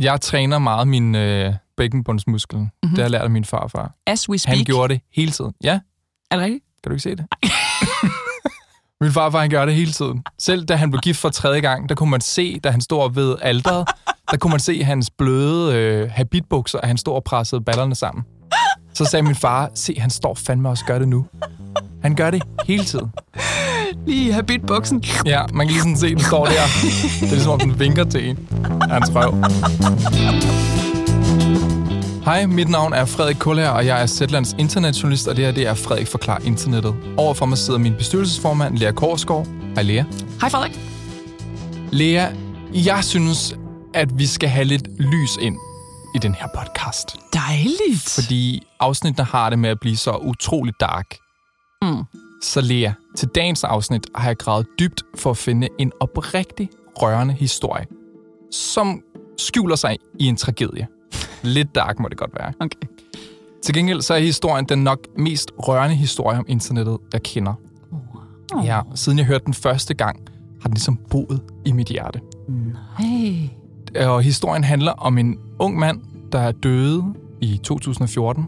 [0.00, 2.58] Jeg træner meget min øh, bækkenbundsmuskel.
[2.58, 2.64] Mhm.
[2.82, 2.88] Mm-hmm.
[2.90, 3.94] Det har jeg lært af min farfar.
[4.06, 4.56] As we speak.
[4.56, 5.52] Han gjorde det hele tiden.
[5.64, 5.80] Ja,
[6.30, 6.64] Er det rigtigt?
[6.84, 7.26] kan du ikke se det?
[9.00, 10.22] min farfar, han gør det hele tiden.
[10.38, 13.12] Selv da han blev gift for tredje gang, der kunne man se, da han stod
[13.14, 13.88] ved alderet,
[14.30, 18.24] der kunne man se hans bløde øh, habitbukser, at han stod og pressede ballerne sammen.
[18.94, 21.26] Så sagde min far, se, han står fandme også gør det nu.
[22.02, 23.12] Han gør det hele tiden.
[24.06, 25.04] Lige habitbuksen.
[25.26, 26.52] Ja, man kan lige sådan se, den står der.
[27.20, 28.48] Det er ligesom, om den vinker til en.
[28.90, 29.34] Hans røv.
[32.24, 35.66] Hej, mit navn er Frederik Kuller, og jeg er Zetlands internetjournalist, og det her det
[35.66, 36.94] er Frederik Forklar Internettet.
[37.16, 39.46] Overfor mig sidder min bestyrelsesformand, Lea Korsgaard.
[39.74, 40.04] Hej, Lea.
[40.40, 40.80] Hej Frederik.
[41.92, 42.26] Lea,
[42.74, 43.54] jeg synes,
[43.94, 45.56] at vi skal have lidt lys ind
[46.14, 47.16] i den her podcast.
[47.34, 48.10] Dejligt.
[48.14, 51.06] Fordi afsnittene har det med at blive så utroligt dark.
[51.82, 52.04] Mm.
[52.42, 56.70] Så Lea, til dagens afsnit har jeg gravet dybt for at finde en oprigtig
[57.02, 57.86] rørende historie,
[58.50, 59.02] som
[59.38, 60.86] skjuler sig i en tragedie.
[61.42, 62.52] Lidt dark må det godt være.
[62.60, 62.88] Okay.
[63.62, 67.54] Til gengæld så er historien den nok mest rørende historie om internettet, jeg kender.
[68.54, 68.66] Oh.
[68.66, 70.20] Ja, siden jeg hørte den første gang,
[70.60, 72.20] har den ligesom boet i mit hjerte.
[72.98, 73.48] Hey.
[74.06, 76.00] Og historien handler om en ung mand,
[76.32, 77.04] der døde
[77.40, 78.46] i 2014.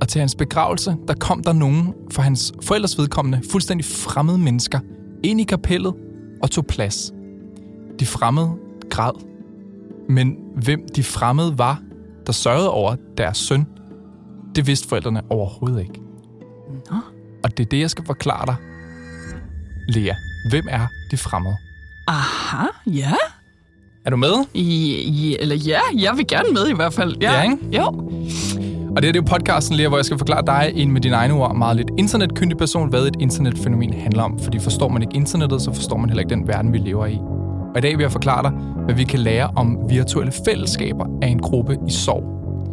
[0.00, 4.80] Og til hans begravelse, der kom der nogen for hans forældres vedkommende fuldstændig fremmede mennesker
[5.22, 5.94] ind i kapellet
[6.42, 7.12] og tog plads.
[8.00, 8.50] De fremmede
[8.90, 9.12] græd.
[10.08, 11.80] Men hvem de fremmede var,
[12.26, 13.66] der sørgede over deres søn,
[14.54, 16.00] det vidste forældrene overhovedet ikke.
[16.90, 16.96] Nå.
[17.44, 18.56] Og det er det, jeg skal forklare dig.
[19.88, 20.14] Lea,
[20.50, 21.56] hvem er de fremmede?
[22.08, 23.12] Aha, ja.
[24.04, 24.32] Er du med?
[24.54, 27.16] I, I, eller ja, jeg vil gerne med i hvert fald.
[27.20, 27.58] Ja, Ja, ikke?
[27.72, 28.10] Jo.
[28.96, 31.14] Og det er det jo podcasten, Lea, hvor jeg skal forklare dig en med dine
[31.14, 34.38] egne ord meget lidt internetkyndig person, hvad et internetfænomen handler om.
[34.38, 37.18] Fordi forstår man ikke internettet, så forstår man heller ikke den verden, vi lever i.
[37.74, 38.50] Og i dag vil jeg forklare dig,
[38.84, 42.24] hvad vi kan lære om virtuelle fællesskaber af en gruppe i sorg.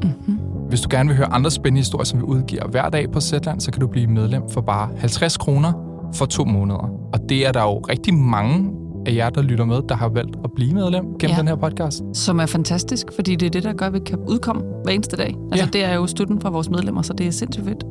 [0.04, 0.40] Mm-hmm.
[0.70, 3.62] Hvis du gerne vil høre andre spændende historier, som vi udgiver hver dag på Zetland,
[3.62, 5.74] så kan du blive medlem for bare 50 kroner
[6.16, 6.90] for to måneder.
[7.14, 10.36] Og det er der jo rigtig mange af jer, der lytter med, der har valgt
[10.44, 11.40] at blive medlem gennem Ja.
[11.40, 12.04] den her podcast.
[12.14, 15.18] Som er fantastisk, fordi det er det, der gør, at vi kan udkomme hver eneste
[15.18, 15.36] dag.
[15.52, 15.70] Altså, Ja.
[15.80, 17.84] det er jo støtten fra vores medlemmer, så det er sindssygt fedt,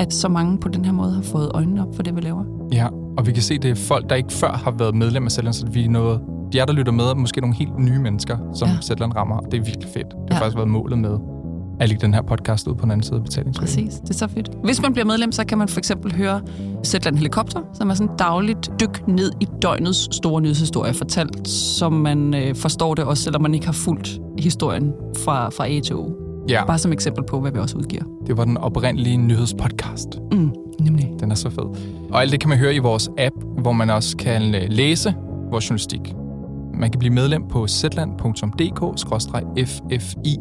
[0.00, 2.44] at så mange på den her måde har fået øjnene op for det, vi laver.
[2.72, 2.86] Ja,
[3.18, 5.54] og vi kan se, det er folk, der ikke før har været medlem af Zetland,
[5.54, 6.20] så vi er noget,
[6.52, 8.74] de jer, der lytter med, er måske nogle helt nye mennesker, som Ja.
[8.82, 10.06] Zetland rammer, og det er virkelig fedt.
[10.06, 10.40] Det har ja.
[10.40, 11.18] faktisk været målet med
[11.80, 13.86] at lægge den her podcast ud på den anden side af betalingsvæggen.
[13.86, 14.50] Præcis, det er så fedt.
[14.64, 16.40] Hvis man bliver medlem, så kan man for eksempel høre
[16.86, 22.34] Zetland Helikopter, som er sådan dagligt dyk ned i døgnets store nyhedshistorie fortalt, som man
[22.34, 24.92] øh, forstår det også, selvom man ikke har fulgt historien
[25.24, 26.10] fra, fra A til O.
[26.48, 28.02] Ja, Bare som eksempel på, hvad vi også udgiver.
[28.26, 30.08] det var den oprindelige nyhedspodcast.
[30.32, 31.10] Mm, nemlig.
[31.20, 31.64] Den er så fed.
[32.10, 35.14] Og alt det kan man høre i vores app, hvor man også kan øh, læse
[35.50, 36.14] vores journalistik.
[36.74, 40.36] Man kan blive medlem på zetland.dk-ffi,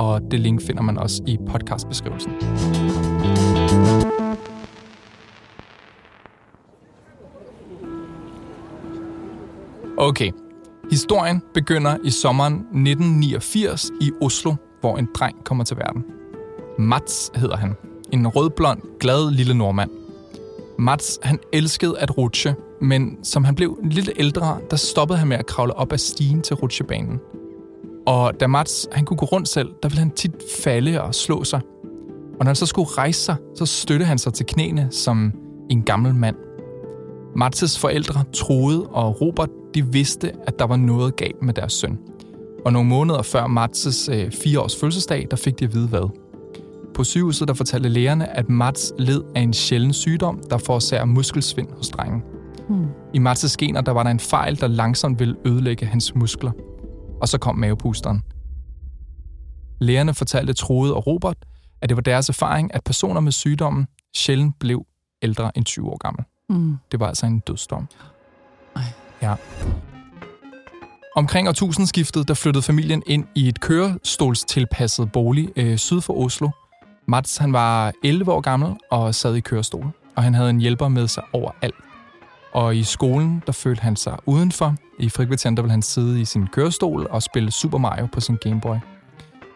[0.00, 2.32] og det link finder man også i podcastbeskrivelsen.
[9.96, 10.30] Okay.
[10.90, 16.04] Historien begynder i sommeren 1989 i Oslo, hvor en dreng kommer til verden.
[16.78, 17.74] Mats hedder han.
[18.12, 19.90] En rødblond, glad lille nordmand.
[20.78, 25.36] Mats, han elskede at rutsche, men som han blev lidt ældre, der stoppede han med
[25.36, 27.20] at kravle op ad stigen til rutsjebanen.
[28.10, 30.32] Og da Mats han kunne gå rundt selv, der ville han tit
[30.64, 31.60] falde og slå sig.
[32.38, 35.32] Og når han så skulle rejse sig, så støttede han sig til knæene som
[35.70, 36.36] en gammel mand.
[37.36, 41.98] Mats' forældre troede, og Robert de vidste, at der var noget galt med deres søn.
[42.64, 46.10] Og nogle måneder før Mats' øh, fire års fødselsdag, der fik de at vide hvad.
[46.94, 51.68] På sygehuset der fortalte lægerne, at Mats led af en sjælden sygdom, der forårsager muskelsvind
[51.76, 52.22] hos drengen.
[52.68, 52.86] Hmm.
[53.14, 56.52] I Mats' gener der var der en fejl, der langsomt ville ødelægge hans muskler.
[57.20, 58.22] Og så kom mavepusteren.
[59.80, 61.36] Lægerne fortalte Trude og Robert,
[61.82, 63.86] at det var deres erfaring, at personer med sygdommen
[64.16, 64.86] sjældent blev
[65.22, 66.24] ældre end 20 år gammel.
[66.48, 66.76] Mm.
[66.92, 67.88] Det var altså en dødsdom.
[68.76, 68.82] Ej.
[69.22, 69.34] Ja.
[71.16, 76.50] Omkring årtusindskiftet, der flyttede familien ind i et kørestolstilpasset bolig øh, syd for Oslo.
[77.08, 80.88] Mats han var 11 år gammel og sad i kørestol, og han havde en hjælper
[80.88, 81.74] med sig overalt.
[82.52, 84.74] Og i skolen, der følte han sig udenfor.
[84.98, 88.36] I frikvarteren, der ville han sidde i sin kørestol og spille Super Mario på sin
[88.36, 88.76] Gameboy.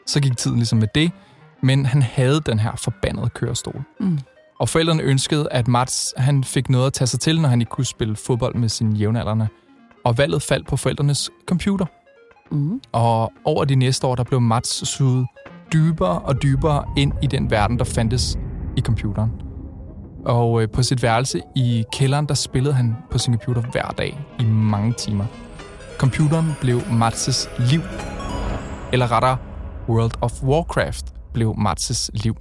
[0.07, 1.13] Så gik tiden ligesom med det,
[1.61, 3.83] men han havde den her forbandede kørestol.
[4.01, 4.19] Mm.
[4.61, 7.71] Og forældrene ønskede, at Mats han fik noget at tage sig til, når han ikke
[7.71, 9.49] kunne spille fodbold med sine jævnaldrende.
[10.05, 11.87] Og valget faldt på forældrenes computer.
[12.51, 12.81] Mm.
[12.93, 15.27] Og over de næste år, der blev Mats suget
[15.73, 18.39] dybere og dybere ind i den verden, der fandtes
[18.77, 19.44] i computeren.
[20.25, 24.21] Og øh, på sit værelse i kælderen, der spillede han på sin computer hver dag
[24.41, 25.25] i mange timer.
[25.99, 27.81] Computeren blev Mats' liv.
[28.93, 29.37] Eller rettere,
[29.89, 32.37] World of Warcraft blev Mats' liv.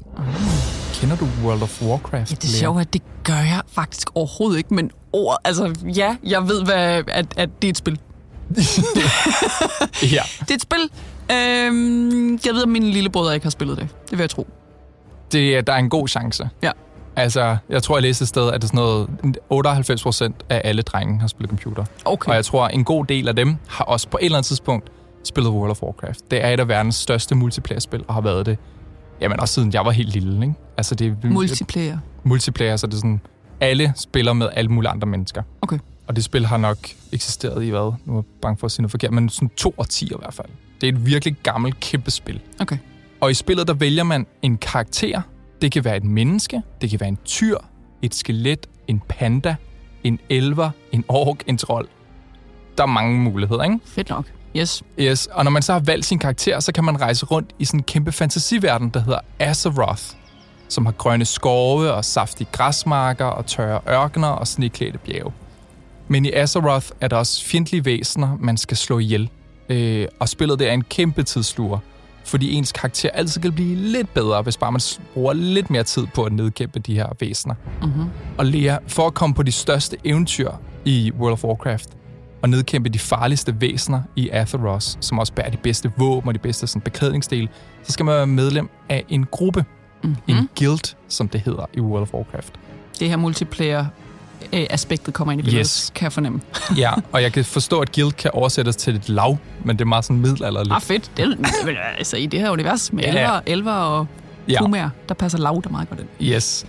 [0.93, 2.31] Kender du World of Warcraft?
[2.31, 6.15] Ja, det er sjovt, at det gør jeg faktisk overhovedet ikke, men ord, altså ja,
[6.23, 7.99] jeg ved, hvad, at, at det er et spil.
[10.03, 10.21] Ja.
[10.39, 10.89] Det er et spil.
[11.31, 13.87] Øhm, jeg ved, at mine lillebrødre ikke har spillet det.
[14.03, 14.47] Det vil jeg tro.
[15.31, 16.49] Det, er- der er en god chance.
[16.61, 16.71] Ja.
[17.15, 20.61] Altså, jeg tror, jeg læste et sted, at det er sådan noget 98 procent af
[20.63, 21.85] alle drenge har spillet computer.
[22.05, 22.29] Okay.
[22.29, 24.89] Og jeg tror, en god del af dem har også på et eller andet tidspunkt
[25.23, 26.31] spillet World of Warcraft.
[26.31, 28.57] Det er et af verdens største multiplayer-spil, og har været det,
[29.21, 30.53] jamen også siden jeg var helt lille, ikke?
[30.77, 31.97] Altså, det er Multiplayer.
[32.23, 33.21] multiplayer, så det er sådan,
[33.59, 35.43] alle spiller med alle mulige andre mennesker.
[35.61, 35.79] Okay.
[36.07, 36.77] Og det spil har nok
[37.11, 37.93] eksisteret i hvad?
[38.05, 40.33] Nu er jeg bange for at sige noget forkert, men sådan to årtier i hvert
[40.33, 40.47] fald.
[40.81, 42.39] Det er et virkelig gammelt, kæmpe spil.
[42.59, 42.77] Okay.
[43.21, 45.21] Og i spillet, der vælger man en karakter.
[45.63, 47.57] Det kan være et menneske, det kan være en tyr,
[48.01, 49.55] et skelet, en panda,
[50.03, 51.87] en elver, en ork, en trold.
[52.77, 53.79] Der er mange muligheder, ikke?
[53.85, 54.25] Fedt nok.
[54.55, 54.83] Yes.
[54.99, 57.65] Yes, og når man så har valgt sin karakter, så kan man rejse rundt i
[57.65, 60.03] sådan en kæmpe fantasiverden, der hedder Azeroth,
[60.67, 65.33] som har grønne skove og saftige græsmarker og tørre ørkener og sneklædte bjerge.
[66.07, 69.29] Men i Azeroth er der også fjendtlige væsener, man skal slå ihjel.
[69.69, 71.79] Øh, og spillet det er en kæmpe tidsluger,
[72.25, 74.81] fordi ens karakter altid kan blive lidt bedre, hvis bare man
[75.13, 77.55] bruger lidt mere tid på at nedkæmpe de her væsener.
[77.81, 78.05] Mm-hmm.
[78.37, 80.51] Og Lea, for at komme på de største eventyr
[80.85, 81.89] i World of Warcraft,
[82.41, 86.39] og nedkæmpe de farligste væsener i Azeroth, som også bærer de bedste våben og de
[86.39, 87.47] bedste sådan, beklædningsdele,
[87.83, 89.65] så skal man være medlem af en gruppe,
[90.03, 90.35] Mm-hmm.
[90.37, 92.53] en guild, som det hedder i World of Warcraft.
[92.99, 93.17] Det her
[94.41, 95.91] multiplayer-aspektet kommer ind i billedet, Yes.
[95.95, 96.41] kan jeg fornemme.
[96.77, 99.85] Ja, og jeg kan forstå, at guild kan oversættes til et lav, men det er
[99.85, 100.73] meget sådan middelalderligt.
[100.75, 101.11] Ah, fedt.
[101.17, 103.09] Det er, altså, I det her univers med Ja.
[103.09, 104.07] elver, elver og
[104.47, 104.59] Ja.
[104.61, 106.09] pumaer, der passer lav der meget godt ind.
[106.33, 106.65] Yes.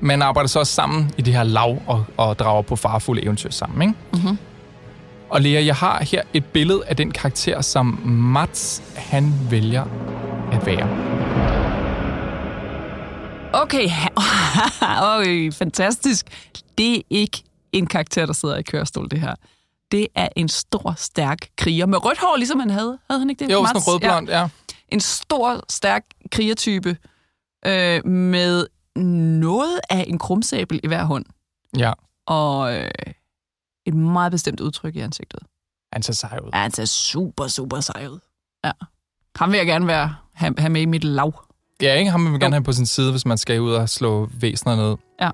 [0.00, 3.50] Man arbejder så også sammen i det her lav og, og drager på farfulde eventyr
[3.50, 3.94] sammen, ikke?
[4.12, 4.38] Mm-hmm.
[5.30, 9.84] Og Lea, jeg har her et billede af den karakter, som Mats, han vælger
[10.52, 10.88] at være.
[13.52, 13.88] Okay,
[15.16, 16.26] okay, fantastisk.
[16.78, 19.34] Det er ikke en karakter, der sidder i kørestol, det her.
[19.90, 22.98] Det er en stor, stærk kriger med rødt hår, ligesom han havde.
[23.10, 23.52] Havde han ikke det?
[23.52, 23.88] Jo, sådan Mats?
[23.88, 24.48] rødblond, ja.
[24.88, 26.96] En stor, stærk krigertype
[27.66, 28.66] øh, med
[29.40, 31.24] noget af en krumsabel i hver hånd.
[31.78, 31.92] Ja,
[32.26, 32.90] Og øh,
[33.86, 35.40] et meget bestemt udtryk i ansigtet.
[35.92, 36.50] han ser sej ud.
[36.54, 38.18] Ja, han ser super, super sej ud.
[38.64, 38.72] Ja.
[39.36, 41.45] Ham vil jeg gerne være, have, have med i mit lav.
[41.82, 42.10] Ja, ikke?
[42.10, 44.76] Ham vil man gerne have på sin side, hvis man skal ud og slå væsener
[44.76, 44.96] ned.
[45.20, 45.30] Ja.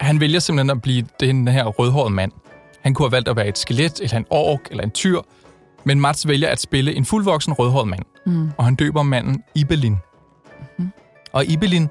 [0.00, 2.32] Han vælger simpelthen at blive den her rødhårede mand.
[2.82, 5.20] Han kunne have valgt at være et skelet, eller en ork, eller en tyr.
[5.84, 8.02] Men Mats vælger at spille en fuldvoksen rødhåret mand.
[8.26, 8.50] Mm.
[8.56, 9.96] og han døber manden Ibelin.
[10.78, 10.90] Mhm.
[11.32, 11.88] Og Ibelin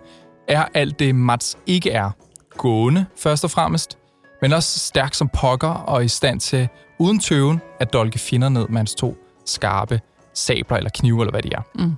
[0.47, 2.11] er alt det, Mats ikke er.
[2.57, 3.97] Gående, først og fremmest,
[4.41, 6.67] men også stærk som pokker og i stand til,
[6.99, 10.01] uden tøven, at dolke fjender ned med hans to skarpe
[10.33, 11.61] sabler eller knive, eller hvad de er.
[11.75, 11.95] Mm.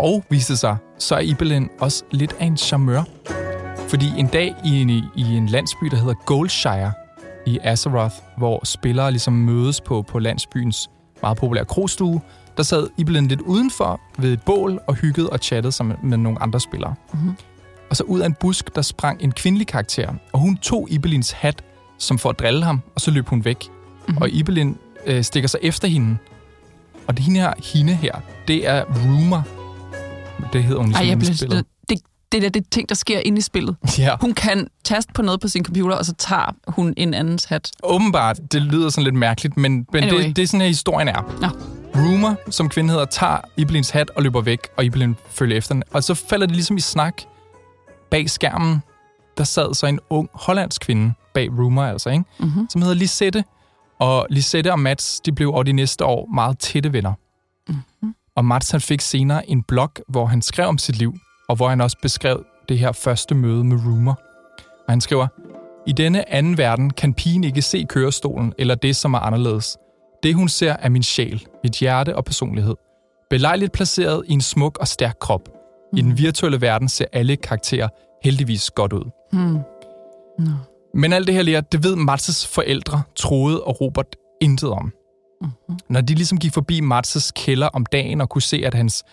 [0.00, 3.08] Og viste sig, så er Ibelin også lidt af en charmeur.
[3.88, 6.92] Fordi en dag i en, i en landsby, der hedder Goldshire
[7.46, 10.90] i Azeroth, hvor spillere ligesom mødes på, på landsbyens
[11.22, 12.20] meget populære krogstue,
[12.56, 16.42] der sad Ibelin lidt udenfor ved et bål og hyggede og chattede sammen med nogle
[16.42, 16.94] andre spillere.
[17.12, 17.36] Mhm.
[17.90, 21.30] Og så ud af en busk, der sprang en kvindelig karakter, og hun tog Ibelins
[21.30, 21.64] hat,
[21.98, 23.68] som for at drille ham, og så løb hun væk.
[24.08, 24.16] Mhm.
[24.16, 24.76] Og Ibelin
[25.06, 26.16] øh, stikker sig efter hende.
[27.06, 28.14] Og det hende her, hende her,
[28.48, 29.59] det er Rumor.
[30.52, 31.64] Det hedder hun ligesom Ej, jeg blev, spillet.
[31.88, 31.98] det,
[32.32, 33.76] det der det er ting, der sker inde i spillet.
[33.98, 37.44] Ja, Hun kan taste på noget på sin computer, og så tager hun en andens
[37.44, 37.70] hat.
[37.82, 38.40] åbenbart.
[38.52, 40.24] Det lyder sådan lidt mærkeligt, men, men Anyway.
[40.26, 41.36] det, det er sådan her, historien er.
[41.40, 41.48] Nå.
[42.00, 45.82] Rumor, som kvinde hedder, tager Ibelins hat og løber væk, og Ibelin følger efter den.
[45.92, 47.22] Og så falder det ligesom i snak.
[48.10, 48.82] Bag skærmen,
[49.38, 52.24] der sad så en ung hollandsk kvinde, bag Rumor altså, ikke?
[52.38, 52.66] Mm-hmm.
[52.70, 53.44] som hedder Lisette.
[53.98, 57.12] Og Lisette og Mats, de blev over de næste år meget tætte venner.
[57.68, 58.14] Mhm.
[58.36, 61.14] Og Mats han fik senere en blog, hvor han skrev om sit liv,
[61.48, 64.20] og hvor han også beskrev det her første møde med Rumor.
[64.86, 65.26] Og han skriver,
[65.86, 69.76] I denne anden verden kan pigen ikke se kørestolen eller det, som er anderledes.
[70.22, 72.74] Det, hun ser, er min sjæl, mit hjerte og personlighed.
[73.30, 75.48] Belejligt placeret i en smuk og stærk krop.
[75.96, 77.88] I den virtuelle verden ser alle karakterer
[78.24, 79.10] heldigvis godt ud.
[79.32, 79.58] Hmm.
[80.38, 80.52] Nå.
[80.94, 84.92] Men alt det her, Lea, det ved Mats' forældre, Troede og Robert, intet om.
[85.40, 85.78] Mhm.
[85.88, 89.04] Når de ligesom gik forbi Mats' kælder om dagen og kunne se, at hans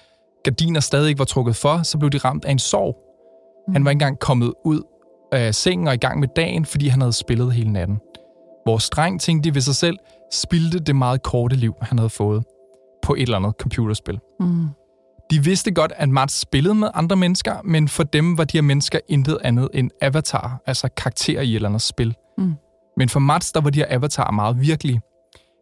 [0.43, 2.98] gardiner stadig ikke var trukket for, så blev de ramt af en sorg.
[3.74, 4.81] Han var ikke engang kommet ud
[5.31, 7.98] af sengen og i gang med dagen, fordi han havde spillet hele natten.
[8.65, 9.98] Vores dreng, tænkte de ved sig selv,
[10.34, 12.43] spildte det meget korte liv, han havde fået
[13.03, 14.19] på et eller andet computerspil.
[14.39, 14.67] Mm.
[15.31, 18.62] De vidste godt, at Mats spillede med andre mennesker, men for dem var de her
[18.62, 22.15] mennesker intet andet end avatar, altså karakterer i et eller andet spil.
[22.38, 22.53] Mm.
[22.98, 25.01] Men for Mats, der var de her avatarer meget virkelige.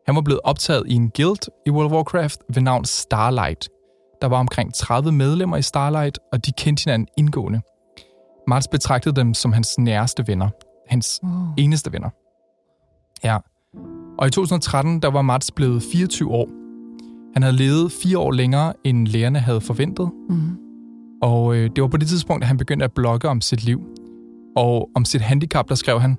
[0.06, 3.70] Han var blevet optaget i en guild i World of Warcraft ved navn Starlight.
[4.22, 7.62] Der var omkring 30 medlemmer i Starlight, og de kendte hinanden indgående.
[8.48, 10.50] Mats betragtede dem som hans næreste venner.
[10.90, 11.32] Hans Wow.
[11.58, 12.10] eneste venner.
[13.24, 13.38] Ja.
[14.18, 16.50] Og i 2013, der var Mats blevet 24 år.
[17.34, 20.12] Han havde levet fire år længere, end lægerne havde forventet.
[20.30, 20.58] Mm.
[21.22, 23.82] Og øh, det var på det tidspunkt, at han begyndte at blogge om sit liv.
[24.56, 26.18] Og om sit handicap, der skrev han,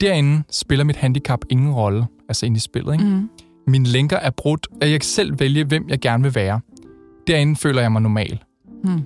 [0.00, 2.92] Derinde spiller mit handicap ingen rolle, altså inde i spillet.
[2.92, 3.04] Ikke?
[3.04, 3.28] Mm.
[3.66, 6.60] Mine lænker er brudt, og jeg kan selv vælge, hvem jeg gerne vil være.
[7.26, 8.38] Derinde føler jeg mig normal.
[8.84, 9.02] Mm.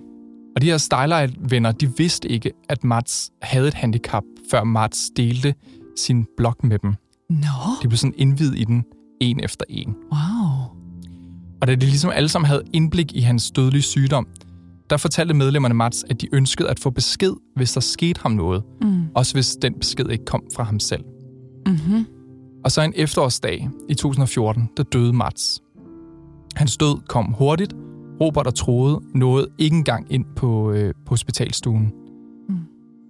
[0.57, 5.55] Og de her Starlight-venner, de vidste ikke, at Mats havde et handicap, før Mats delte
[5.97, 6.95] sin blog med dem.
[7.31, 7.47] Nå,
[7.83, 8.85] De blev sådan indvidet i den,
[9.21, 9.89] en efter en.
[10.13, 10.77] wow.
[11.61, 14.27] Og da de ligesom alle sammen havde indblik i hans dødelige sygdom,
[14.91, 18.63] der fortalte medlemmerne Mats, at de ønskede at få besked, hvis der skete ham noget.
[18.83, 19.03] Mm.
[19.15, 21.05] Også hvis den besked ikke kom fra ham selv.
[21.67, 22.07] Mm-hmm.
[22.67, 25.63] Og så en efterårsdag i 2014, der døde Mats.
[26.57, 27.75] Hans død kom hurtigt.
[28.21, 31.93] Robert og Troede nåede ikke engang ind på, øh, på hospitalstuen.
[32.49, 32.59] Mm.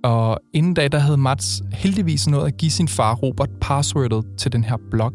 [0.05, 4.53] Og inden da, der havde Mats heldigvis nået at give sin far Robert passwordet til
[4.53, 5.13] den her blog.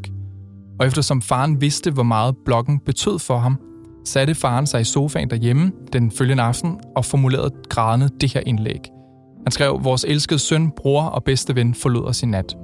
[0.79, 3.60] Og eftersom faren vidste, hvor meget bloggen betød for ham,
[4.05, 8.81] satte faren sig i sofaen derhjemme den følgende aften og formulerede grædende det her indlæg.
[9.45, 12.55] Han skrev, vores elskede søn, bror og bedste ven forlod os i nat.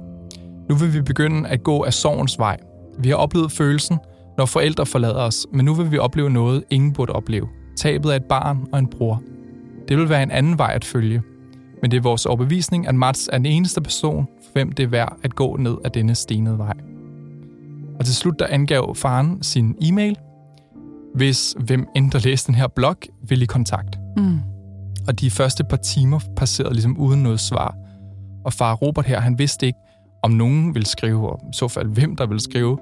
[0.68, 2.56] Nu vil vi begynde at gå af sorgens vej.
[2.98, 3.98] Vi har oplevet følelsen,
[4.38, 7.48] når forældre forlader os, men nu vil vi opleve noget, ingen burde opleve.
[7.76, 9.22] Tabet af et barn og en bror.
[9.88, 11.22] Det vil være en anden vej at følge.
[11.82, 14.88] Men det er vores overbevisning, at Mats er den eneste person, for hvem det er
[14.88, 16.74] værd at gå ned ad denne stenede vej.
[17.98, 20.16] Og til slut der angav faren sin e-mail,
[21.14, 22.96] hvis hvem end der læste den her blog,
[23.28, 23.98] vil i kontakt.
[24.16, 24.38] Mm.
[25.08, 27.76] Og de første par timer passerede ligesom uden noget svar.
[28.44, 29.78] Og far Robert her, han vidste ikke,
[30.22, 32.78] om nogen ville skrive, og i så fald hvem der ville skrive.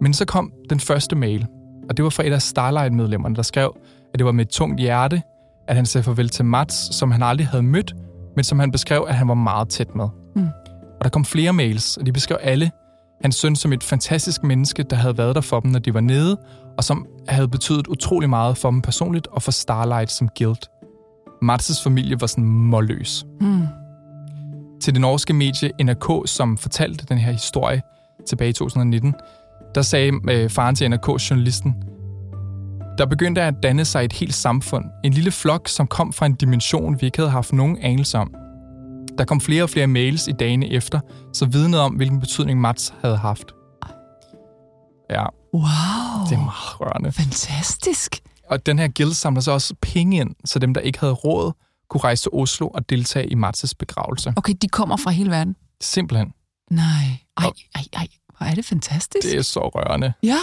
[0.00, 1.46] Men så kom den første mail,
[1.88, 3.76] og det var fra et af Starlight-medlemmerne, der skrev,
[4.12, 5.22] at det var med et tungt hjerte,
[5.68, 7.94] at han sagde farvel til Mats, som han aldrig havde mødt,
[8.36, 10.08] men som han beskrev, at han var meget tæt med.
[10.36, 10.48] Mm.
[10.98, 12.70] Og der kom flere mails, og de beskrev alle
[13.22, 16.00] hans søn som et fantastisk menneske, der havde været der for dem, når de var
[16.00, 16.36] nede,
[16.78, 20.68] og som havde betydet utrolig meget for dem personligt og for Starlight som guild.
[21.44, 23.26] Mats' familie var sådan målløs.
[23.40, 23.66] Mm.
[24.84, 27.82] Til det norske medie NRK, som fortalte den her historie
[28.28, 29.14] tilbage i 2019,
[29.74, 31.74] der sagde øh, faren til NRK-journalisten,
[32.98, 34.84] der begyndte at danne sig et helt samfund.
[35.04, 38.34] En lille flok, som kom fra en dimension, vi ikke havde haft nogen anelse om.
[39.18, 41.00] Der kom flere og flere mails i dagene efter,
[41.32, 43.52] så vidnede om, hvilken betydning Mats havde haft.
[45.10, 45.24] Ja,
[45.54, 45.62] Wow.
[46.28, 47.12] det er meget rørende.
[47.12, 48.20] Fantastisk.
[48.50, 51.52] Og den her guild samler så også penge ind, så dem, der ikke havde råd,
[51.94, 54.32] kunne rejse til Oslo og deltage i Mats' begravelse.
[54.36, 55.56] Okay, de kommer fra hele verden.
[55.80, 56.32] Simpelthen.
[56.70, 56.84] Nej.
[57.36, 58.06] Ej, ej, ej.
[58.38, 59.26] Hvor er det fantastisk.
[59.26, 60.12] Det er så rørende.
[60.22, 60.38] Ja.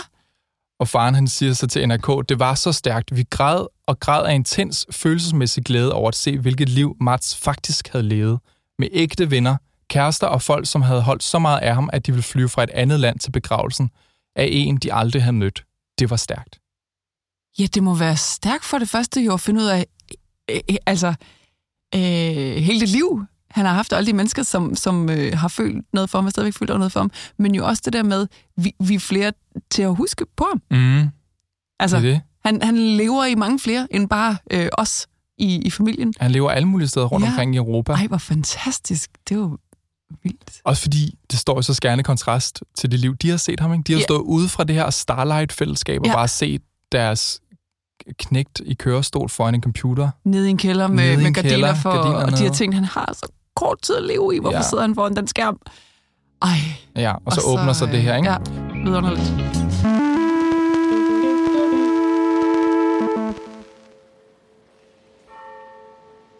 [0.79, 3.15] Og faren han siger så til NRK, det var så stærkt.
[3.15, 7.87] Vi græd og græd af intens følelsesmæssig glæde over at se, hvilket liv Mats faktisk
[7.87, 8.39] havde levet.
[8.79, 9.57] Med ægte venner,
[9.89, 12.63] kærester og folk, som havde holdt så meget af ham, at de ville flyve fra
[12.63, 13.89] et andet land til begravelsen
[14.35, 15.65] af en, de aldrig havde mødt.
[15.99, 16.59] Det var stærkt.
[17.59, 19.85] Ja, det må være stærkt for det første jo at finde ud af,
[20.51, 21.13] øh, øh, altså,
[21.95, 22.01] øh,
[22.63, 25.85] hele det liv, han har haft, og alle de mennesker, som, som øh, har følt
[25.93, 28.27] noget for ham, og stadigvæk følt noget for ham, men jo også det der med,
[28.57, 29.31] vi, vi er flere
[29.71, 30.61] til at huske på ham.
[30.79, 31.09] Mm,
[31.79, 32.21] Altså, det det.
[32.45, 35.07] Han, han lever i mange flere end bare øh, os
[35.37, 36.13] i, i familien.
[36.19, 37.31] Han lever alle mulige steder rundt Ja.
[37.31, 37.93] omkring i Europa.
[37.93, 39.11] Ej, hvor fantastisk.
[39.29, 39.57] Det er jo
[40.23, 40.61] vildt.
[40.63, 43.73] Også fordi det står i så skærende kontrast til det liv, de har set ham.
[43.73, 43.83] Ikke?
[43.83, 44.03] De har Ja.
[44.03, 46.13] stået ude fra det her Starlight-fællesskab og Ja.
[46.13, 47.41] bare set deres
[48.19, 50.09] knægt i kørestol foran en computer.
[50.23, 52.75] Nede i en kælder med, med en gardiner kælder, for, gardiner og de her ting,
[52.75, 54.39] han har så kort tid at leve i.
[54.39, 54.63] Hvorfor Ja.
[54.63, 55.59] sidder han foran den skærm?
[56.41, 56.47] Ej,
[56.95, 58.29] Ja, og så, åbner sig det her, ikke?
[58.29, 58.37] Ja,
[58.83, 59.33] vidunderligt.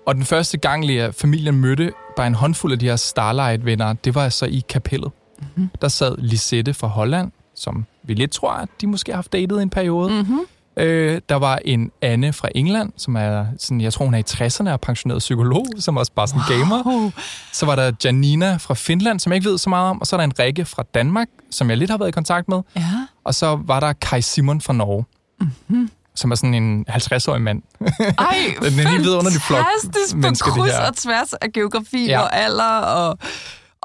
[0.05, 4.15] Og den første gang, Lea, familien mødte bare en håndfuld af de her Starlight-venner, det
[4.15, 5.11] var så i kapellet.
[5.39, 5.69] Mm-hmm.
[5.81, 9.59] Der sad Lisette fra Holland, som vi lidt tror, at de måske har haft datet
[9.59, 10.09] i en periode.
[10.09, 10.39] Mm-hmm.
[10.77, 14.23] Øh, der var en Anne fra England, som er sådan, jeg tror hun er i
[14.29, 16.59] 60'erne og er pensioneret psykolog, som også bare sådan wow.
[16.59, 17.11] gamer.
[17.51, 20.01] Så var der Janina fra Finland, som jeg ikke ved så meget om.
[20.01, 22.47] Og så er der en Rikke fra Danmark, som jeg lidt har været i kontakt
[22.47, 22.61] med.
[22.75, 22.81] ja.
[23.23, 25.05] Og så var der Kai Simon fra Norge,
[25.41, 25.89] mm-hmm.
[26.15, 27.61] som er sådan en 50-årig mand.
[27.79, 28.37] Ej,
[28.69, 32.19] Den er helt vidunderlig flok fantastisk på mennesker, det kryds og tværs af geografi ja.
[32.19, 32.79] og alder.
[32.79, 33.17] Og...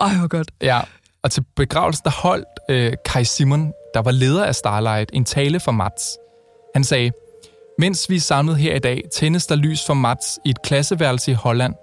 [0.01, 0.51] Ej, hvor godt.
[0.63, 0.81] Ja,
[1.23, 5.61] og til begravelsen, der holdt øh, Kai Simon, der var leder af Starlight, en tale
[5.61, 6.19] for Mats.
[6.77, 7.13] Han sagde,
[7.79, 11.31] mens vi er samlet her i dag, tændes der lys for Mats i et klasseværelse
[11.31, 11.75] i Holland.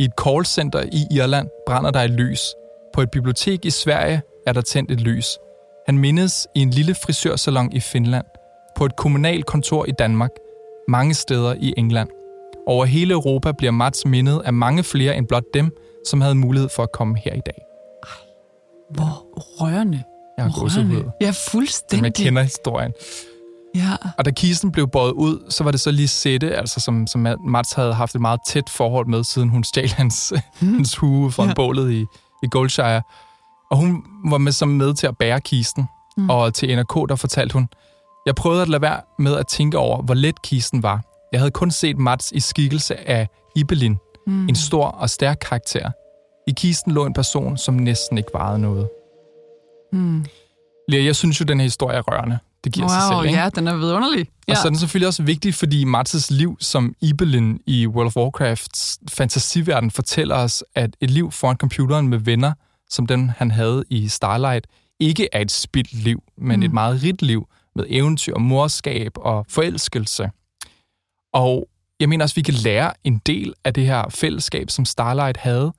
[0.00, 2.40] I et callcenter i Irland brænder der et lys.
[2.94, 5.38] På et bibliotek i Sverige er der tændt et lys.
[5.86, 8.24] Han mindes i en lille frisørsalon i Finland,
[8.76, 10.30] på et kommunalt kontor i Danmark,
[10.88, 12.08] mange steder i England.
[12.66, 16.68] Over hele Europa bliver Mats mindet af mange flere end blot dem, som havde mulighed
[16.68, 17.62] for at komme her i dag.
[18.90, 20.02] Hvor rørende.
[20.36, 21.12] Jeg har Rørende.
[21.20, 22.04] Ja, fuldstændig.
[22.04, 22.92] jeg kender historien.
[23.74, 23.96] Ja.
[24.18, 27.26] Og da kisten blev båret ud, så var det så lige Sætte, altså som, som
[27.46, 31.44] Mats havde haft et meget tæt forhold med, siden hun stjal hans, hans hue fra
[31.44, 31.54] ja.
[31.54, 32.06] bålet i,
[32.42, 33.02] i Goldshire.
[33.70, 35.84] Og hun var med som med til at bære kisten.
[36.16, 36.30] Mm.
[36.30, 37.68] Og til NRK, der fortalte hun,
[38.26, 41.04] jeg prøvede at lade være med at tænke over, hvor let kisten var.
[41.32, 44.48] Jeg havde kun set Mats i skikkelse af Ibelin, mm.
[44.48, 45.90] en stor og stærk karakter.
[46.46, 48.88] I kisten lå en person, som næsten ikke varede noget.
[49.92, 50.24] Mm.
[50.88, 52.38] Lea, jeg synes jo, den her historie er rørende.
[52.64, 53.40] Det giver sig Wow, selv, ikke?
[53.40, 54.26] ja, den er vidunderlig.
[54.48, 54.52] Ja.
[54.52, 58.16] Og så er den selvfølgelig også vigtig, fordi Mats' liv som Ibelin i World of
[58.16, 62.52] Warcrafts fantasiverden fortæller os, at et liv foran computeren med venner,
[62.90, 64.66] som den han havde i Starlight,
[65.00, 66.66] ikke er et spildt liv, men mm.
[66.66, 70.30] et meget rigt liv med eventyr, morskab og forelskelse.
[71.32, 71.68] Og
[72.00, 75.36] jeg mener også, at vi kan lære en del af det her fællesskab, som Starlight
[75.36, 75.72] havde,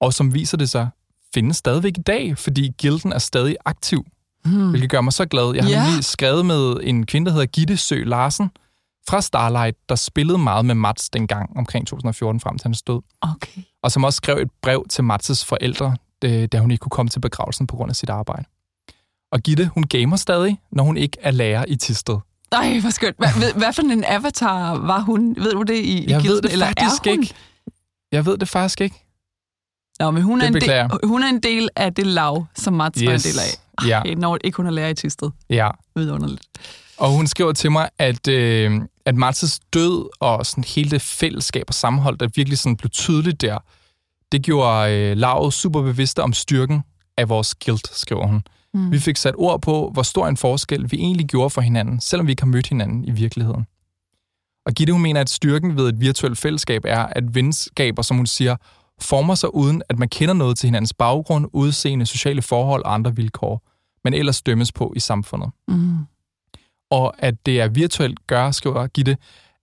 [0.00, 0.88] og som viser det sig
[1.34, 4.06] findes stadigvæk i dag, fordi gilden er stadig aktiv,
[4.44, 4.70] hmm.
[4.70, 5.54] hvilket gør mig så glad.
[5.54, 5.86] Jeg har Ja.
[5.90, 8.50] lige skrevet med en kvinde, der hedder Gitte Sø Larsen
[9.08, 13.62] fra Starlight, der spillede meget med Mats dengang omkring 2014 frem til hans død, Okay.
[13.82, 17.20] og som også skrev et brev til Mats' forældre, da hun ikke kunne komme til
[17.20, 18.44] begravelsen på grund af sit arbejde.
[19.32, 22.16] Og Gitte, hun gamer stadig, når hun ikke er lærer i Tisted.
[22.52, 23.16] Ej, hvor skønt.
[23.18, 25.36] Hvad, hvad, hvad for en avatar var hun?
[25.38, 27.34] Ved du det i, i Jeg ved det eller faktisk ikke.
[28.12, 29.03] Jeg ved det faktisk ikke.
[29.98, 32.46] Nå, men hun er, Det en beklager del, hun er en del af det lav,
[32.54, 33.06] som Mats yes.
[33.06, 33.86] var en del af.
[33.88, 35.30] Ja, Ej, Når ikke hun er lærer i Tisted.
[35.50, 35.70] ja.
[35.96, 36.42] Vidunderligt.
[36.98, 41.64] Og hun skriver til mig, at, øh, at Martes død og sådan hele det fællesskab
[41.68, 43.58] og sammenhold, der virkelig sådan blev tydeligt der,
[44.32, 46.82] det gjorde øh, Lav super bevidste om styrken
[47.16, 48.42] af vores guild, skriver hun.
[48.74, 48.92] Mm.
[48.92, 52.26] Vi fik sat ord på, hvor stor en forskel vi egentlig gjorde for hinanden, selvom
[52.26, 53.66] vi ikke har mødt hinanden i virkeligheden.
[54.66, 58.26] Og Gitte, hun mener, at styrken ved et virtuelt fællesskab er, at venskaber, som hun
[58.26, 58.56] siger,
[59.00, 63.16] former sig uden, at man kender noget til hinandens baggrund, udseende, sociale forhold og andre
[63.16, 63.62] vilkår,
[64.04, 65.98] men ellers dømmes på i samfundet Mm.
[66.90, 69.16] og at det er virtuelt gør, skriver Gitte,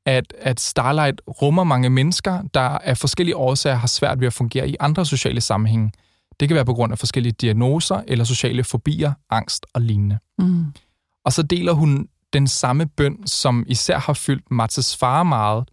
[0.06, 4.70] at, at Starlight rummer mange mennesker, der af forskellige årsager har svært ved at fungere
[4.70, 5.92] i andre sociale sammenhænge.
[6.40, 10.20] Det kan være på grund af forskellige diagnoser eller sociale fobier, angst og lignende.
[10.40, 10.66] Mm.
[11.26, 15.64] Og så deler hun den samme bøn, som især har fyldt Mats' far meget,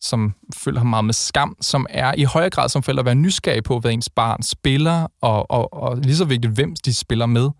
[0.00, 3.14] som følger ham meget med skam, som er i højere grad som forældre at være
[3.14, 7.26] nysgerrig på, hvad ens barn spiller, og, og, og lige så vigtigt, hvem de spiller
[7.26, 7.50] med,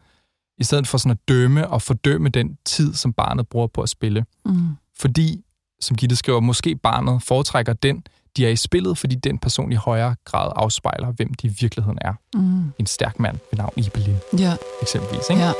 [0.58, 3.88] i stedet for sådan at dømme og fordømme den tid, som barnet bruger på at
[3.88, 4.24] spille.
[4.44, 4.68] Mm.
[4.98, 5.44] Fordi,
[5.80, 8.02] som Gitte skriver, måske barnet foretrækker den,
[8.36, 11.98] de er i spillet, fordi den person i højere grad afspejler, hvem de i virkeligheden
[12.00, 12.12] er.
[12.34, 12.72] Mm.
[12.78, 15.30] En stærk mand ved navn Ibelin, Ja, eksempelvis.
[15.30, 15.42] Ikke?
[15.42, 15.52] ja.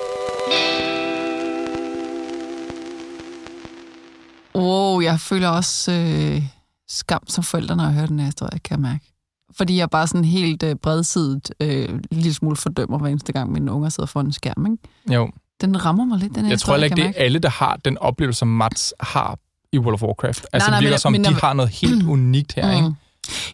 [4.55, 6.43] Wow, jeg føler også øh,
[6.89, 9.13] skam som forældre, når jeg hører den her historie, kan jeg mærke.
[9.57, 13.73] Fordi jeg bare sådan helt øh, bredsidigt øh, lille smule fordømmer hver eneste gang, mine
[13.73, 14.67] unger sidder foran en skærm.
[14.67, 15.15] Ikke?
[15.19, 15.31] Jo.
[15.61, 17.49] Den rammer mig lidt, den her Jeg tror historie, heller ikke, det er alle, der
[17.49, 19.39] har den oplevelse, som Mats har
[19.73, 20.47] i World of Warcraft.
[20.53, 22.89] Altså, nej, det virker men- som, men de har noget helt unikt her, ikke?
[22.89, 22.95] Mm.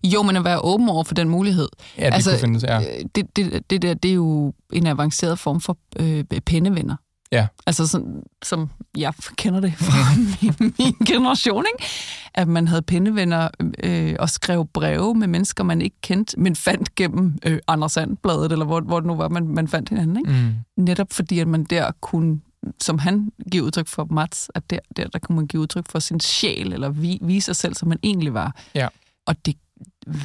[0.05, 1.69] Jo, men at være åben over for den mulighed.
[1.99, 2.81] Ja, det altså, kunne findes, ja.
[2.81, 6.97] øh, det, det, det der, det er jo en avanceret form for øh, pennevenner.
[7.33, 7.47] Ja.
[7.67, 11.91] Altså, sådan, som jeg kender det fra min, min generation, ikke?
[12.35, 13.49] At man havde pennevenner
[13.83, 18.53] øh, og skrev breve med mennesker, man ikke kendte, men fandt gennem øh, Anders Sandbladet,
[18.53, 20.31] eller hvor, hvor det nu var, man, man fandt hinanden, ikke?
[20.31, 20.85] Mm.
[20.85, 22.41] Netop fordi, at man der kunne,
[22.81, 25.99] som han giver udtryk for Mats, at der, der, der kunne man give udtryk for
[25.99, 28.57] sin sjæl, eller vi, vise sig selv, som man egentlig var.
[28.75, 28.89] Ja.
[29.27, 29.57] Og det,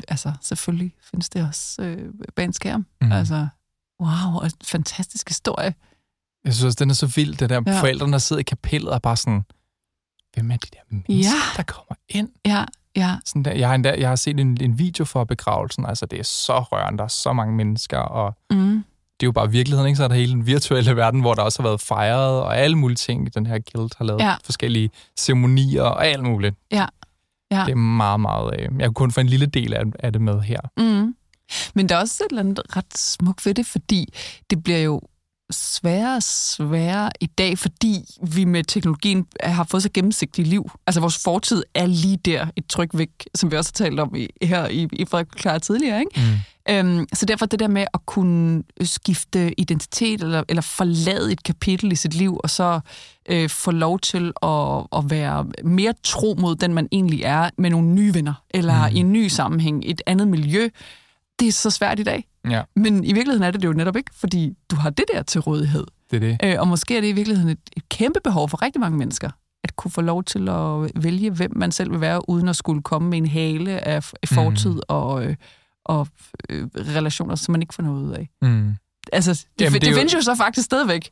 [0.08, 2.86] altså, selvfølgelig findes det også øh, bag en skærm.
[3.02, 3.08] Mm.
[3.08, 3.12] Mm.
[3.12, 3.48] Altså,
[4.02, 5.74] wow, og en fantastisk historie.
[6.48, 7.82] Jeg synes også, den er så vild, det der Ja.
[7.82, 9.44] forældrene, der sidder i kapellet og bare sådan,
[10.34, 11.58] hvem er de der mennesker, Ja.
[11.58, 12.30] der kommer ind?
[12.46, 13.16] Ja, ja.
[13.26, 16.20] Sådan der, jeg, har endda, jeg har set en, en video for begravelsen, altså det
[16.20, 18.84] er så rørende, der er så mange mennesker, og Mm.
[19.20, 19.98] det er jo bare virkeligheden, ikke?
[19.98, 22.76] Så er der hele den virtuelle verden, hvor der også har været fejret, og alle
[22.78, 24.36] mulige ting, den her guild har lavet Ja.
[24.44, 26.56] forskellige ceremonier og alt muligt.
[26.72, 26.86] Ja.
[27.52, 27.64] Ja.
[27.66, 28.60] Det er meget, meget...
[28.60, 30.60] Øh, jeg kunne kun få en lille del af, af det med her.
[30.78, 31.16] Mm.
[31.74, 34.14] Men der er også et eller andet ret smukt ved det, fordi
[34.50, 35.02] det bliver jo
[35.52, 40.72] sværere og sværere i dag, fordi vi med teknologien har fået så gennemsigtigt liv.
[40.88, 44.16] Altså vores fortid er lige der, et tryk væk, som vi også har talt om
[44.16, 46.00] i, her i, i Frederik Klar tidligere.
[46.00, 46.22] Ikke?
[46.22, 47.00] Mm.
[47.00, 51.92] Øhm, så derfor det der med at kunne skifte identitet eller, eller forlade et kapitel
[51.92, 52.80] i sit liv, og så
[53.30, 57.70] øh, få lov til at, at være mere tro mod den, man egentlig er, med
[57.70, 58.96] nogle nye venner, eller Mm.
[58.96, 60.70] i en ny sammenhæng, et andet miljø,
[61.40, 62.26] det er så svært i dag.
[62.52, 62.64] Ja.
[62.76, 65.42] Men i virkeligheden er det det jo netop ikke, fordi du har det der til
[65.42, 65.84] rådighed.
[66.12, 66.54] Det er det.
[66.54, 69.30] Øh, og måske er det i virkeligheden et, et kæmpe behov for rigtig mange mennesker,
[69.64, 72.82] at kunne få lov til at vælge, hvem man selv vil være, uden at skulle
[72.82, 74.80] komme med en hale af, fortid mm.
[74.88, 75.36] og, øh,
[75.86, 76.08] og
[76.50, 78.30] øh, relationer, som man ikke får noget ud af.
[78.42, 78.76] Mm.
[79.14, 81.10] Altså, det, Jamen, det, det det jo- findes jo så faktisk stadigvæk.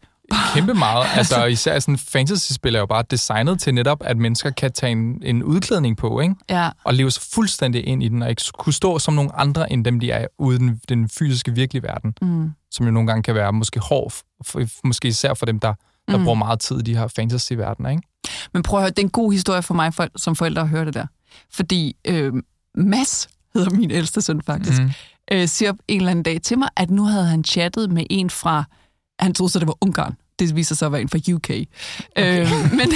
[0.53, 1.05] Kæmpe meget.
[1.17, 5.21] Altså især sådan fantasy-spil er jo bare designet til netop, at mennesker kan tage en,
[5.23, 6.35] en udklædning på, ikke?
[6.49, 9.71] Ja, Og leve sig fuldstændig ind i den, og ikke kunne stå som nogle andre,
[9.73, 12.13] end dem, de er ude den, den fysiske, virkelige verden.
[12.21, 12.51] mm.
[12.71, 14.13] Som jo nogle gange kan være måske hård,
[14.45, 15.73] for, måske især for dem, der,
[16.07, 16.23] der Mm.
[16.23, 18.01] bruger meget tid i de her fantasy-verdener, ikke?
[18.53, 20.69] Men prøv at høre, det er en god historie for mig for, som forældre at
[20.69, 21.05] høre det der.
[21.53, 22.33] Fordi øh,
[22.75, 24.81] Mads hedder min ældste søn faktisk.
[24.81, 24.91] Mm.
[25.31, 28.29] øh, siger en eller anden dag til mig, at nu havde han chattet med en
[28.29, 28.63] fra,
[29.19, 30.15] han troede så, det var Ungarn.
[30.39, 31.35] Det viser sig at være en fra UK.
[31.35, 31.65] Okay.
[32.17, 32.49] Øh,
[32.79, 32.91] men,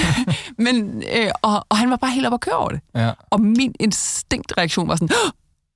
[0.57, 2.79] men, øh, og, og han var bare helt op at køre over det.
[2.95, 3.11] Ja.
[3.29, 5.29] Og min instinktreaktion var sådan, Åh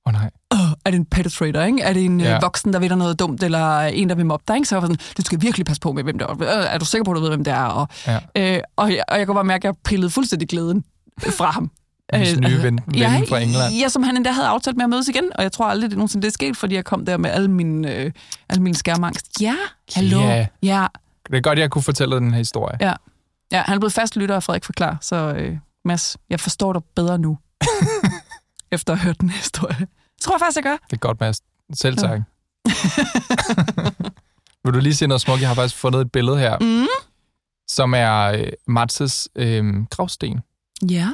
[0.06, 0.29] oh, nej.
[0.53, 1.82] Åh, er det en penetrator, ikke?
[1.82, 2.32] Er det en ja.
[2.32, 2.39] Ja.
[2.41, 4.67] voksen, der ved dig noget dumt, eller en, der vil mobbe dig, ikke?
[4.67, 6.32] Så jeg var sådan, du skal virkelig passe på med, hvem det er.
[6.41, 7.63] Øh, Er du sikker på, at du ved, hvem det er?
[7.63, 8.19] Og, Ja.
[8.38, 10.84] øh, og, jeg, og jeg kunne bare mærke, at jeg pillede fuldstændig glæden
[11.19, 11.71] fra ham.
[12.13, 13.74] Hans Øh, nye ven, ven ja, fra England.
[13.74, 15.98] Ja, som han endda havde aftalt med at mødes igen, og jeg tror aldrig, det
[15.98, 18.12] nogensinde det er sket, fordi jeg kom der med alle mine, øh,
[18.50, 19.42] alle mine skærmangst.
[19.42, 19.56] Ja,
[19.96, 20.20] hallo.
[20.22, 20.48] Ja.
[20.63, 20.88] Ja,
[21.32, 22.78] Det er godt, jeg kunne fortælle den her historie.
[22.82, 22.94] ja.
[23.52, 26.82] ja han er blevet fast lytter af Frederik Forklar, så øh, Mads, jeg forstår dig
[26.96, 27.38] bedre nu,
[28.72, 29.76] efter at have hørt den her historie.
[29.80, 29.88] Det
[30.22, 30.78] tror jeg faktisk, jeg gør.
[30.89, 31.38] Det er godt, Mads.
[31.74, 32.20] Selv tak.
[34.66, 35.42] Vil du lige se noget smukt?
[35.42, 36.88] Jeg har faktisk fundet et billede her, Mm.
[37.68, 40.39] som er øh, Mats' øh, gravsten,
[40.89, 41.08] Ja.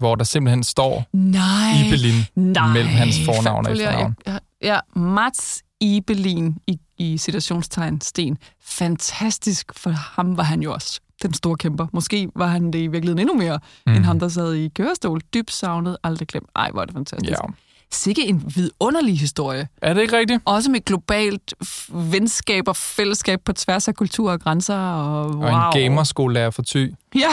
[0.00, 1.72] Hvor der simpelthen står Nej.
[1.86, 2.72] Ibelin Nej.
[2.72, 4.16] mellem hans fornavn og efternavn.
[4.62, 8.38] Ja, Mats Ibelin i, i situationstegn Sten.
[8.64, 11.86] Fantastisk, for ham var han jo også den store kæmper.
[11.92, 13.92] Måske var han det i virkeligheden endnu mere, mm.
[13.92, 15.20] end ham, der sad i kørestol.
[15.34, 16.48] Dybt savnet, aldrig glemt.
[16.56, 17.30] Ej, hvor er det fantastisk.
[17.30, 17.52] Ja.
[17.92, 19.68] Sikke en vidunderlig historie.
[19.82, 20.42] Er det ikke rigtigt?
[20.44, 21.54] Også med globalt
[21.88, 24.76] venskab og fællesskab på tværs af kultur og grænser.
[24.76, 25.42] Og, wow.
[25.42, 26.86] Og en gamerskolelærer for ty.
[27.14, 27.28] Ja,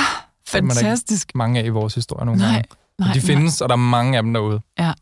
[0.52, 1.32] Der ikke fantastisk.
[1.36, 2.68] Mange af i vores historie nogle Nej, gange.
[3.00, 4.62] nej, Og de findes, og der er mange af dem derude.
[4.80, 4.94] Ja.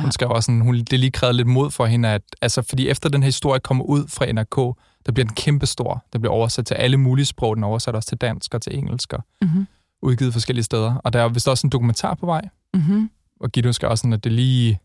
[0.00, 0.10] Hun Ja.
[0.10, 3.08] skrev også sådan, hun, det lige krævet lidt mod for hende, at, altså, fordi efter
[3.08, 6.04] den her historie kommer ud fra NRK, der bliver den kæmpe stor.
[6.12, 7.56] Der bliver oversat til alle mulige sprog.
[7.56, 9.66] Den er oversat også til dansk og til engelsk og Mm-hmm.
[10.02, 10.94] udgivet forskellige steder.
[10.94, 12.48] Og der er vist også en dokumentar på vej.
[12.74, 13.10] Mm-hmm.
[13.40, 14.78] Og Gitte skrev også sådan, at det lige...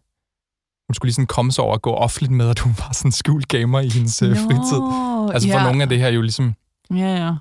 [0.89, 3.12] Hun skulle lige sådan komme sig over at gå offentligt med, at hun var sådan
[3.12, 5.34] skjult gamer i hendes no, fritid.
[5.34, 5.63] Altså for ja.
[5.63, 6.53] nogle af det her er jo ligesom
[6.91, 7.34] Ja, ja.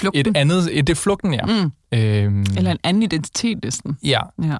[0.00, 0.20] Flugten.
[0.28, 0.78] et andet...
[0.78, 1.40] Et, det er flugten, ja.
[1.46, 1.72] Mm.
[1.98, 3.98] Øhm, Eller en anden identitet næsten.
[4.04, 4.56] Ja, Ja.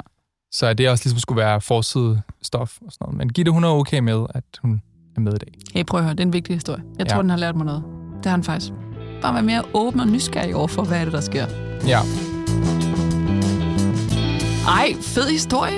[0.53, 3.16] så det også ligesom skulle være forside stof og sådan noget.
[3.18, 4.83] Men Gitte, hun er okay med, at hun
[5.16, 5.53] er med i dag.
[5.75, 6.83] Hey, prøv at høre, det er en vigtig historie.
[6.99, 7.14] Jeg Ja.
[7.14, 7.83] tror, den har lært mig noget.
[8.16, 8.72] Det har den faktisk.
[9.22, 11.46] Bare være mere åben og nysgerrig over for, hvad er det, der sker.
[11.87, 12.01] Ja,
[14.68, 15.77] Ej, fed historie.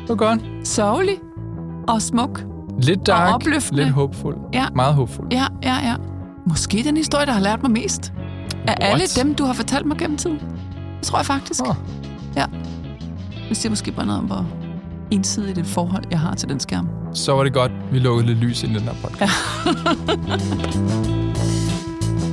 [0.00, 0.40] det var godt.
[0.64, 1.16] Sørgelig
[1.88, 2.44] og smuk.
[2.82, 3.82] Lidt dark, opløftende.
[3.82, 4.36] lidt håbfuld.
[4.52, 4.66] Ja.
[4.74, 5.28] Meget håbfuld.
[5.32, 5.94] Ja, ja, ja.
[6.46, 8.12] Måske den historie, der har lært mig mest.
[8.66, 10.40] Af alle dem, du har fortalt mig gennem tiden.
[10.98, 11.60] Det tror jeg faktisk.
[11.68, 11.74] Åh.
[12.36, 12.44] Ja.
[13.48, 14.46] Det siger måske bare noget om, hvor
[15.10, 16.88] ensidigt et forhold, jeg har til den skærm.
[17.14, 19.32] Så var det godt, vi lukkede lidt lys ind i den her podcast.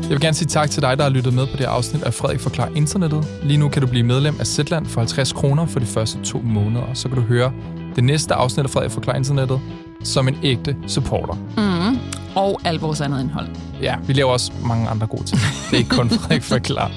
[0.08, 2.14] Jeg vil gerne sige tak til dig, der har lyttet med på det afsnit af
[2.14, 3.28] Frederik Forklar Internettet.
[3.44, 6.42] Lige nu kan du blive medlem af Zetland for 50 kroner for de første to
[6.44, 6.94] måneder.
[6.94, 7.52] Så kan du høre
[7.96, 9.60] det næste afsnit af Frederik Forklar Internettet
[10.04, 11.34] som en ægte supporter.
[11.34, 11.98] Mm.
[12.38, 13.48] Og alt vores andet indhold.
[13.82, 15.42] Ja, vi laver også mange andre gode ting.
[15.42, 16.92] Det er ikke kun Frederik Forklar.